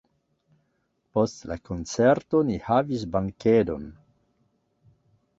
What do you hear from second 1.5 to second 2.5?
la koncerto